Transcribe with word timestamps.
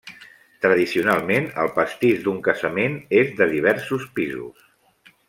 Tradicionalment 0.63 1.49
el 1.63 1.69
pastís 1.75 2.23
d'un 2.25 2.39
casament 2.47 2.97
és 3.21 3.37
de 3.43 3.49
diversos 3.55 4.09
pisos. 4.21 4.65